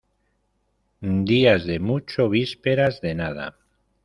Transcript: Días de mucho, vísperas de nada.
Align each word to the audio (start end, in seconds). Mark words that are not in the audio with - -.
Días 1.01 1.67
de 1.67 1.79
mucho, 1.79 2.27
vísperas 2.27 3.01
de 3.01 3.13
nada. 3.13 3.55